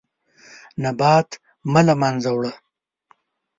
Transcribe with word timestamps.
نبات 0.83 1.29
مه 1.71 1.81
له 1.87 1.93
منځه 2.01 2.29
وړه. 2.35 2.51